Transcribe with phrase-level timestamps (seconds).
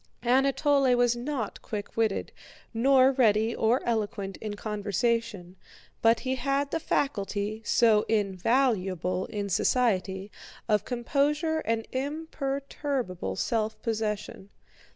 [0.23, 2.31] Anatole was not quick witted,
[2.73, 5.57] nor ready or eloquent in conversation,
[6.01, 10.31] but he had the faculty, so invaluable in society,
[10.67, 14.49] of composure and imperturbable self possession.